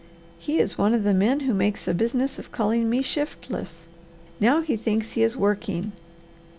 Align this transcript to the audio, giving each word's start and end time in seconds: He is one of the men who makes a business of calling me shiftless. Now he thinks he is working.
He 0.39 0.57
is 0.57 0.79
one 0.79 0.95
of 0.95 1.03
the 1.03 1.13
men 1.13 1.41
who 1.41 1.53
makes 1.53 1.87
a 1.87 1.93
business 1.93 2.39
of 2.39 2.51
calling 2.51 2.89
me 2.89 3.03
shiftless. 3.03 3.85
Now 4.39 4.61
he 4.61 4.75
thinks 4.75 5.11
he 5.11 5.21
is 5.21 5.37
working. 5.37 5.91